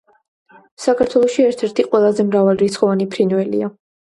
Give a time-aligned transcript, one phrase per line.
[0.85, 3.73] საქართველოში ერთ-ერთი ყველაზე მრავალრიცხოვანი ფრინველია.